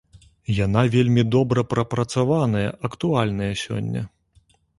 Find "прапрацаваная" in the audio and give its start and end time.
1.73-2.73